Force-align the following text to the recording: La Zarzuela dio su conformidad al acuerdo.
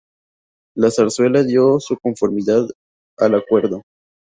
La 0.75 0.89
Zarzuela 0.89 1.43
dio 1.43 1.79
su 1.79 1.95
conformidad 1.95 2.67
al 3.19 3.35
acuerdo. 3.35 3.83